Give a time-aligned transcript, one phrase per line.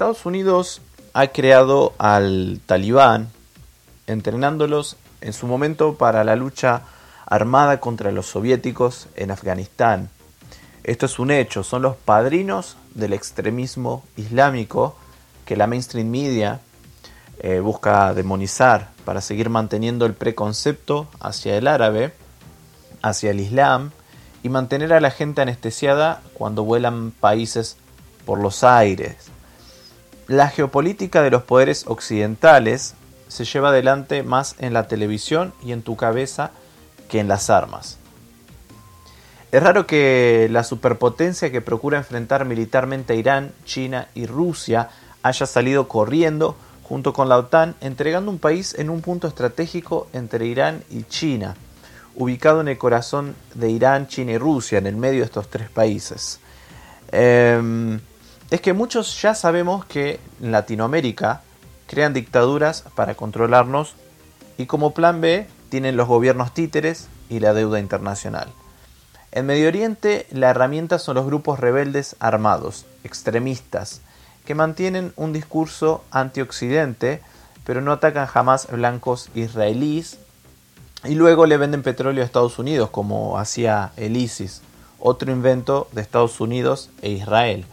[0.00, 0.80] Estados Unidos
[1.12, 3.28] ha creado al talibán,
[4.06, 6.84] entrenándolos en su momento para la lucha
[7.30, 10.10] armada contra los soviéticos en Afganistán.
[10.84, 14.96] Esto es un hecho, son los padrinos del extremismo islámico
[15.46, 16.60] que la mainstream media
[17.38, 22.12] eh, busca demonizar para seguir manteniendo el preconcepto hacia el árabe,
[23.00, 23.92] hacia el islam
[24.42, 27.76] y mantener a la gente anestesiada cuando vuelan países
[28.26, 29.16] por los aires.
[30.26, 32.94] La geopolítica de los poderes occidentales
[33.28, 36.50] se lleva adelante más en la televisión y en tu cabeza
[37.10, 37.98] que en las armas.
[39.52, 44.90] Es raro que la superpotencia que procura enfrentar militarmente a Irán, China y Rusia
[45.22, 50.46] haya salido corriendo junto con la OTAN, entregando un país en un punto estratégico entre
[50.46, 51.56] Irán y China,
[52.14, 55.68] ubicado en el corazón de Irán, China y Rusia, en el medio de estos tres
[55.68, 56.40] países.
[57.12, 58.00] Em,
[58.50, 61.42] es que muchos ya sabemos que en Latinoamérica
[61.88, 63.94] crean dictaduras para controlarnos
[64.58, 68.48] y como plan B tienen los gobiernos títeres y la deuda internacional.
[69.32, 74.02] En Medio Oriente la herramienta son los grupos rebeldes armados, extremistas,
[74.44, 77.22] que mantienen un discurso antioccidente,
[77.64, 80.18] pero no atacan jamás blancos israelíes,
[81.04, 84.60] y luego le venden petróleo a Estados Unidos, como hacía el ISIS,
[84.98, 87.64] otro invento de Estados Unidos e Israel.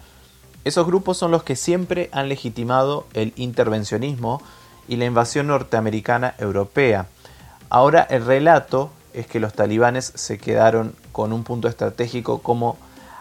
[0.63, 4.41] Esos grupos son los que siempre han legitimado el intervencionismo
[4.87, 7.07] y la invasión norteamericana europea.
[7.69, 12.77] Ahora el relato es que los talibanes se quedaron con un punto estratégico como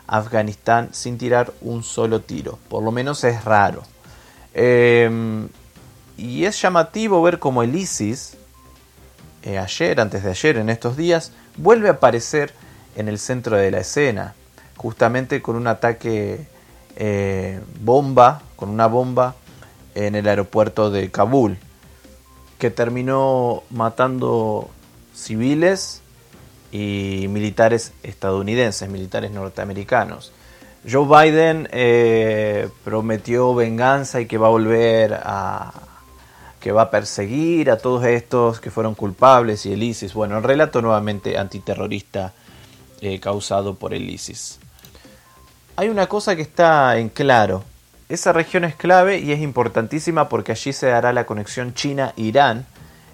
[0.07, 2.59] Afganistán sin tirar un solo tiro.
[2.69, 3.83] Por lo menos es raro.
[4.55, 5.49] Em,
[6.17, 8.37] y es llamativo ver como el ISIS,
[9.43, 12.53] eh, ayer, antes de ayer, en estos días, vuelve a aparecer
[12.97, 14.35] en el centro de la escena,
[14.77, 16.47] justamente con un ataque
[16.97, 19.35] eh, bomba, con una bomba
[19.95, 21.59] en el aeropuerto de Kabul,
[22.59, 24.71] que terminó matando
[25.15, 26.03] civiles
[26.73, 30.33] y militares estadounidenses, militares norteamericanos.
[30.89, 35.73] Joe Biden eh, prometió venganza y que va a volver a
[36.61, 40.15] que va a perseguir a todos estos que fueron culpables y el ISIS.
[40.15, 42.33] Bueno, el relato nuevamente antiterrorista
[43.01, 44.59] eh, causado por el ISIS
[45.77, 47.63] hay una cosa que está en claro.
[48.09, 52.65] Esa región es clave y es importantísima porque allí se dará la conexión China-Irán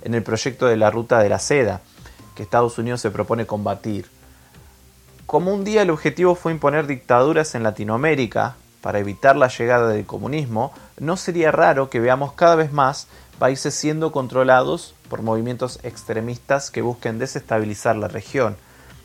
[0.03, 1.81] en el proyecto de la Ruta de la Seda,
[2.35, 4.11] que Estados Unidos se propone combatir.
[5.25, 10.05] Como un día el objetivo fue imponer dictaduras en Latinoamérica para evitar la llegada del
[10.05, 13.07] comunismo, no sería raro que veamos cada vez más
[13.39, 18.59] países siendo controlados por movimientos extremistas que busquen desestabilizar la región,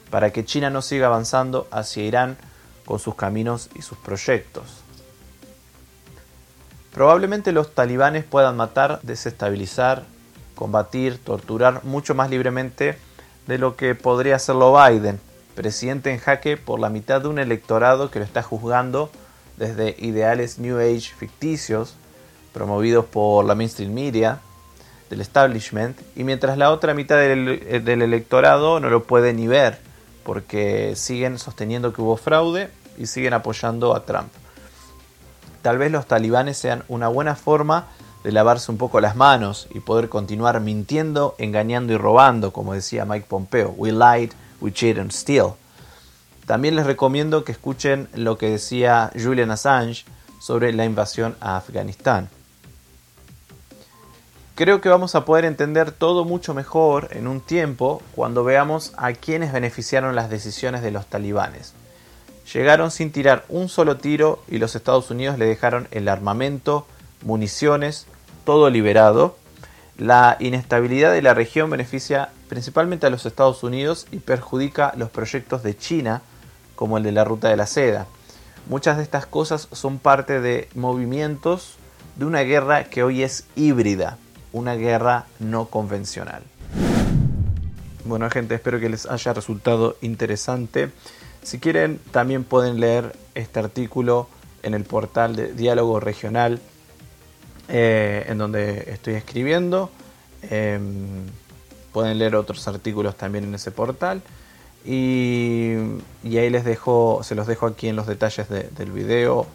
[0.09, 2.37] para que China no siga avanzando hacia Irán
[2.85, 4.83] con sus caminos y sus proyectos.
[6.97, 10.01] Probablemente los talibanes puedan matar, desestabilizar,
[10.55, 12.97] combatir, torturar mucho más libremente
[13.45, 15.19] de lo que podría hacerlo Biden,
[15.53, 19.11] presidente en jaque por la mitad de un electorado que lo está juzgando
[19.57, 21.93] desde ideales New Age ficticios,
[22.51, 24.39] promovidos por la mainstream media,
[25.11, 29.77] del establishment, y mientras la otra mitad del, del electorado no lo puede ni ver,
[30.23, 34.29] porque siguen sosteniendo que hubo fraude y siguen apoyando a Trump.
[35.67, 37.87] Tal vez los talibanes sean una buena forma
[38.23, 43.03] de lavarse un poco las manos y poder continuar mintiendo, engañando y robando, como decía
[43.03, 43.71] Mike Pompeo.
[43.75, 45.55] We lied, we cheated and steal.
[46.45, 50.05] También les recomiendo que escuchen lo que decía Julian Assange
[50.39, 52.29] sobre la invasión a Afganistán.
[54.55, 59.11] Creo que vamos a poder entender todo mucho mejor en un tiempo cuando veamos a
[59.11, 61.73] quienes beneficiaron las decisiones de los talibanes.
[62.53, 66.87] Llegaron sin tirar un solo tiro y los Estados Unidos le dejaron el armamento,
[67.23, 68.07] municiones,
[68.45, 69.35] todo liberado.
[69.97, 75.61] La inestabilidad de la región beneficia principalmente a los Estados Unidos y perjudica los proyectos
[75.63, 76.21] de China,
[76.75, 78.05] como el de la Ruta de la Seda.
[78.69, 81.75] Muchas de estas cosas son parte de movimientos
[82.15, 84.17] de una guerra que hoy es híbrida,
[84.53, 86.43] una guerra no convencional.
[88.05, 90.91] Bueno gente, espero que les haya resultado interesante.
[91.47, 94.27] Si quieren, también pueden leer este artículo
[94.63, 96.59] en el portal de Diálogo Regional,
[97.69, 99.89] eh, en donde estoy escribiendo.
[100.41, 101.25] Em,
[101.93, 104.21] pueden leer otros artículos también en ese portal.
[104.83, 105.71] Y,
[106.25, 109.47] ahí les dejo, se los dejo aquí en los detalles del video.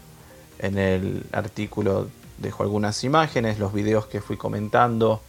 [0.60, 5.20] En el artículo dejo algunas imágenes, los videos que fui comentando,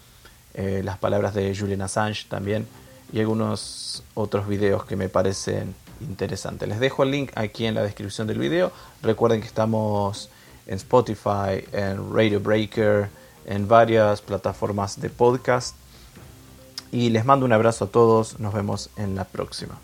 [0.54, 2.66] eh, las palabras de Julian Assange también
[3.12, 6.68] y algunos otros videos que me parecen interesantes.
[6.68, 8.72] Les dejo el link aquí en la descripción del video.
[9.02, 10.30] Recuerden que estamos
[10.68, 13.10] en Spotify, en Radio Breaker,
[13.46, 15.76] en varias plataformas de podcast.
[16.92, 18.40] Y les mando un abrazo a todos.
[18.40, 19.80] Nos vemos en la próxima.